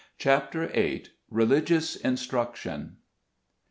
[0.17, 1.05] CHAPTER XIII.
[1.29, 2.97] RELIGIOUS INSTRUCTION.